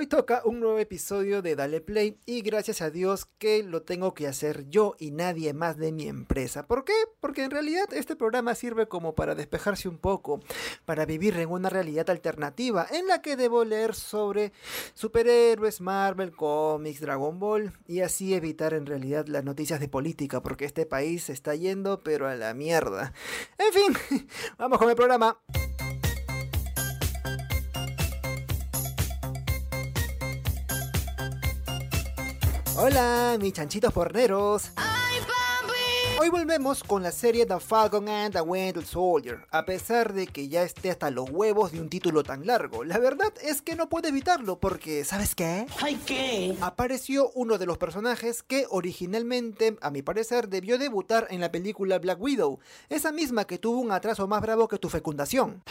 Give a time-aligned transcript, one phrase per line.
[0.00, 4.14] Hoy toca un nuevo episodio de Dale Play y gracias a Dios que lo tengo
[4.14, 6.66] que hacer yo y nadie más de mi empresa.
[6.66, 6.94] ¿Por qué?
[7.20, 10.40] Porque en realidad este programa sirve como para despejarse un poco,
[10.86, 14.54] para vivir en una realidad alternativa en la que debo leer sobre
[14.94, 20.64] superhéroes, Marvel, cómics, Dragon Ball y así evitar en realidad las noticias de política porque
[20.64, 23.12] este país se está yendo pero a la mierda.
[23.58, 24.26] En fin,
[24.56, 25.38] vamos con el programa.
[32.82, 34.70] Hola, mis chanchitos porneros.
[36.18, 40.48] Hoy volvemos con la serie The Falcon and the Winter Soldier, a pesar de que
[40.48, 42.82] ya esté hasta los huevos de un título tan largo.
[42.82, 45.66] La verdad es que no puedo evitarlo porque, ¿sabes qué?
[45.82, 46.56] ¿Ay qué?
[46.62, 51.98] Apareció uno de los personajes que originalmente, a mi parecer, debió debutar en la película
[51.98, 55.62] Black Widow, esa misma que tuvo un atraso más bravo que tu fecundación.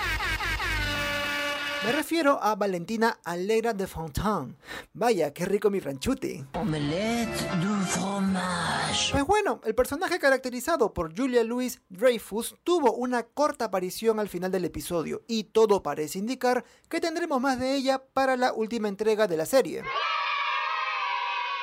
[1.86, 4.56] Me refiero a Valentina Alegra de Fontaine.
[4.94, 6.46] Vaya, qué rico mi franchute.
[6.54, 9.14] Omelette du fromage.
[9.14, 14.52] Pues bueno, el personaje caracterizado por Julia Louis Dreyfus tuvo una corta aparición al final
[14.52, 19.28] del episodio y todo parece indicar que tendremos más de ella para la última entrega
[19.28, 19.84] de la serie.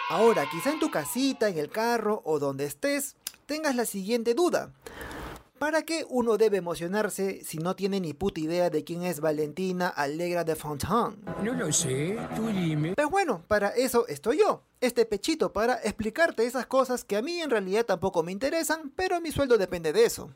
[0.08, 4.72] Ahora, quizá en tu casita, en el carro o donde estés, tengas la siguiente duda.
[5.58, 9.88] ¿Para qué uno debe emocionarse si no tiene ni puta idea de quién es Valentina
[9.88, 11.16] Alegra de Fontaine?
[11.42, 12.92] No lo sé, tú dime.
[12.94, 17.40] Pues bueno, para eso estoy yo, este pechito para explicarte esas cosas que a mí
[17.40, 20.28] en realidad tampoco me interesan, pero mi sueldo depende de eso.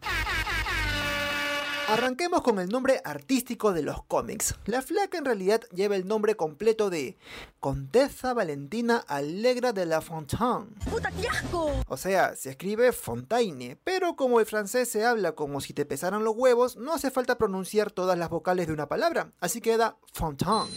[1.90, 4.54] Arranquemos con el nombre artístico de los cómics.
[4.66, 7.18] La flaca en realidad lleva el nombre completo de
[7.58, 10.68] Contessa Valentina Alegra de la Fontaine.
[10.88, 11.72] ¡Puta, qué asco!
[11.88, 16.22] O sea, se escribe Fontaine, pero como el francés se habla como si te pesaran
[16.22, 20.70] los huevos, no hace falta pronunciar todas las vocales de una palabra, así queda Fontaine.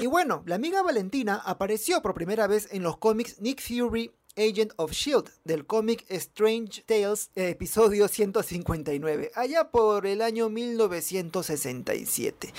[0.00, 4.72] Y bueno, la amiga Valentina apareció por primera vez en los cómics Nick Fury Agent
[4.76, 12.52] of Shield del cómic Strange Tales, episodio 159, allá por el año 1967.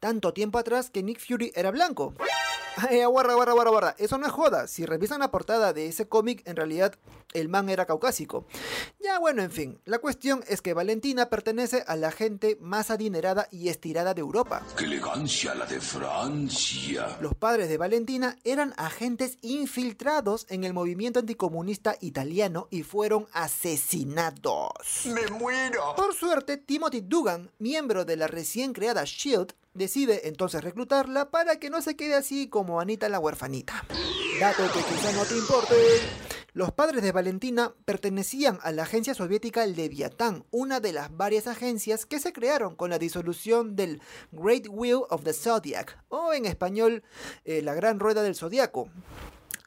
[0.00, 2.14] Tanto tiempo atrás que Nick Fury era blanco.
[2.88, 3.94] Ay, guarda, guarda, guarda, guarda.
[3.98, 4.68] Eso no es joda.
[4.68, 6.94] Si revisan la portada de ese cómic, en realidad
[7.32, 8.46] el man era caucásico.
[9.00, 9.80] Ya bueno, en fin.
[9.84, 14.62] La cuestión es que Valentina pertenece a la gente más adinerada y estirada de Europa.
[14.76, 17.18] ¡Qué elegancia la de Francia!
[17.20, 24.72] Los padres de Valentina eran agentes infiltrados en el movimiento anticomunista italiano y fueron asesinados.
[25.06, 25.96] ¡Me muero!
[25.96, 31.70] Por suerte, Timothy Dugan, miembro de la recién creada SHIELD, decide entonces reclutarla para que
[31.70, 33.84] no se quede así como Anita la huerfanita.
[34.38, 35.74] Dato que quizá no te importe.
[36.54, 42.04] Los padres de Valentina pertenecían a la agencia soviética Leviatán, una de las varias agencias
[42.04, 44.02] que se crearon con la disolución del
[44.32, 47.04] Great Wheel of the Zodiac, o en español,
[47.44, 48.90] eh, la Gran Rueda del Zodiaco.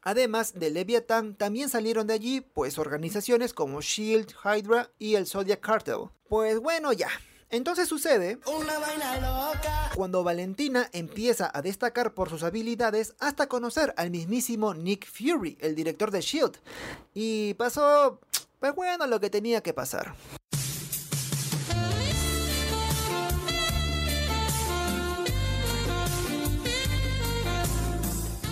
[0.02, 5.62] Además de Leviatán, también salieron de allí pues organizaciones como Shield, Hydra y el Zodiac
[5.62, 6.10] Cartel.
[6.28, 7.10] Pues bueno, ya,
[7.52, 9.92] entonces sucede Una vaina loca.
[9.96, 15.76] cuando Valentina empieza a destacar por sus habilidades hasta conocer al mismísimo Nick Fury, el
[15.76, 16.58] director de Shield.
[17.14, 18.20] Y pasó,
[18.60, 20.16] pues bueno, lo que tenía que pasar.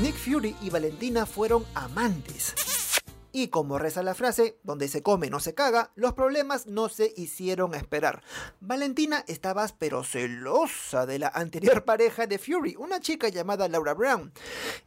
[0.01, 2.55] Nick Fury y Valentina fueron amantes.
[3.31, 7.13] Y como reza la frase, donde se come no se caga, los problemas no se
[7.15, 8.23] hicieron esperar.
[8.59, 14.31] Valentina estaba pero celosa de la anterior pareja de Fury, una chica llamada Laura Brown.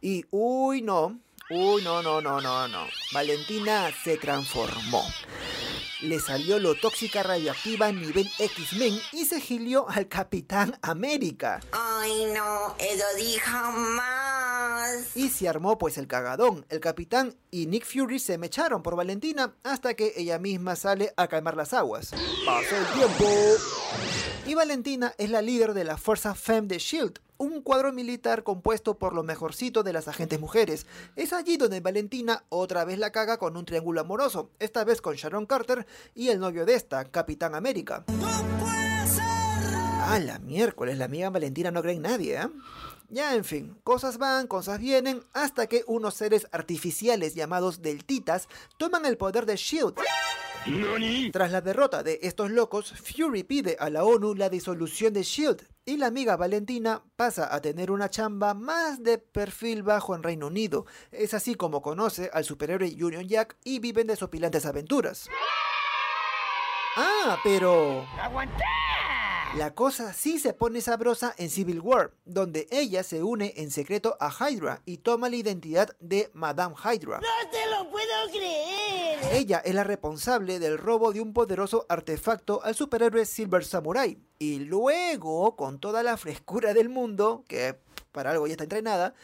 [0.01, 2.85] Y uy no, uy no, no, no, no, no.
[3.13, 5.03] Valentina se transformó.
[6.01, 11.61] Le salió lo tóxica radioactiva nivel X-Men y se gilió al Capitán América.
[11.71, 14.22] Ay, no, eso dijo más.
[15.15, 16.65] Y se armó pues el cagadón.
[16.69, 21.27] El capitán y Nick Fury se mecharon por Valentina hasta que ella misma sale a
[21.27, 22.11] calmar las aguas.
[22.45, 23.25] Pasó el tiempo.
[24.45, 28.97] Y Valentina es la líder de la Fuerza FEM de SHIELD, un cuadro militar compuesto
[28.97, 30.85] por lo mejorcito de las agentes mujeres.
[31.15, 35.15] Es allí donde Valentina otra vez la caga con un triángulo amoroso, esta vez con
[35.15, 38.03] Sharon Carter y el novio de esta, Capitán América.
[40.05, 42.49] Ah, la miércoles, la amiga Valentina no cree en nadie, ¿eh?
[43.09, 49.05] Ya, en fin, cosas van, cosas vienen, hasta que unos seres artificiales llamados deltitas toman
[49.05, 49.93] el poder de SHIELD.
[51.31, 55.61] Tras la derrota de estos locos, Fury pide a la ONU la disolución de SHIELD
[55.85, 60.47] y la amiga Valentina pasa a tener una chamba más de perfil bajo en Reino
[60.47, 60.85] Unido.
[61.11, 65.29] Es así como conoce al superhéroe Union Jack y viven desopilantes aventuras.
[66.95, 68.05] Ah, pero...
[69.57, 74.17] La cosa sí se pone sabrosa en Civil War, donde ella se une en secreto
[74.19, 77.19] a Hydra y toma la identidad de Madame Hydra.
[77.19, 79.19] ¡No te lo puedo creer!
[79.31, 84.17] Ella es la responsable del robo de un poderoso artefacto al superhéroe Silver Samurai.
[84.39, 87.77] Y luego, con toda la frescura del mundo, que
[88.13, 89.15] para algo ya está entrenada,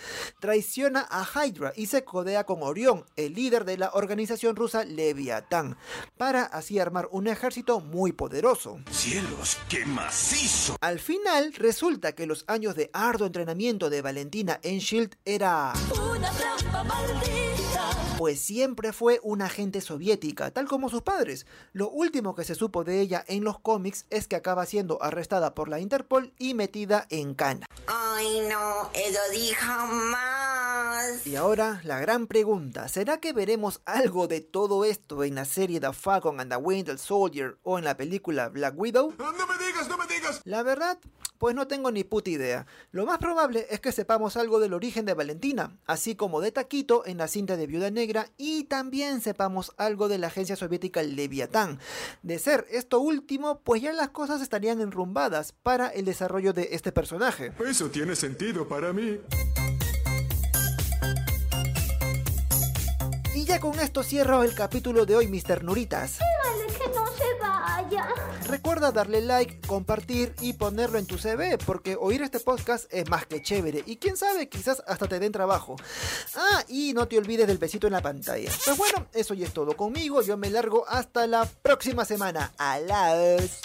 [0.41, 5.77] traiciona a Hydra y se codea con Orión, el líder de la organización rusa Leviatán,
[6.17, 8.81] para así armar un ejército muy poderoso.
[8.91, 10.75] ¡Cielos, qué macizo!
[10.81, 15.73] Al final, resulta que los años de arduo entrenamiento de Valentina en Shield era...
[15.93, 17.48] Una trampa maldita.
[18.19, 21.45] Pues siempre fue una agente soviética, tal como sus padres.
[21.71, 25.55] Lo último que se supo de ella en los cómics es que acaba siendo arrestada
[25.55, 27.65] por la Interpol y metida en cana.
[27.87, 31.25] Ay, no, eso dijo más.
[31.25, 35.79] Y ahora la gran pregunta, ¿será que veremos algo de todo esto en la serie
[35.79, 39.13] The Falcon and the Winter Soldier o en la película Black Widow?
[39.17, 40.41] ¡No me digas, no me digas!
[40.43, 40.97] La verdad,
[41.39, 42.67] pues no tengo ni puta idea.
[42.91, 47.03] Lo más probable es que sepamos algo del origen de Valentina, así como de Taquito
[47.07, 51.79] en la cinta de Viuda Negra y también sepamos algo de la agencia soviética Leviatán.
[52.21, 56.91] De ser esto último, pues ya las cosas estarían enrumbadas para el desarrollo de este
[56.91, 57.53] personaje.
[57.65, 59.19] Eso tiene sentido para mí.
[63.33, 65.63] Y ya con esto cierro el capítulo de hoy, Mr.
[65.63, 66.19] Nuritas.
[68.47, 73.25] Recuerda darle like, compartir y ponerlo en tu CV, porque oír este podcast es más
[73.25, 73.83] que chévere.
[73.85, 75.75] Y quién sabe, quizás hasta te den trabajo.
[76.35, 78.51] Ah, y no te olvides del besito en la pantalla.
[78.65, 80.21] Pues bueno, eso ya es todo conmigo.
[80.21, 82.51] Yo me largo hasta la próxima semana.
[82.57, 83.59] Alaos.